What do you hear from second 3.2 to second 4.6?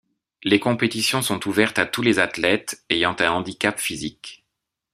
handicap physique.